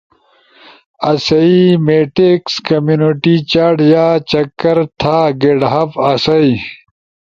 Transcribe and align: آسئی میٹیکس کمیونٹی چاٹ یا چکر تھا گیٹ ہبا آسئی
آسئی 1.09 1.57
میٹیکس 1.85 2.53
کمیونٹی 2.67 3.35
چاٹ 3.51 3.75
یا 3.91 4.07
چکر 4.29 4.75
تھا 4.99 5.15
گیٹ 5.41 5.59
ہبا 5.73 5.97
آسئی 6.09 6.49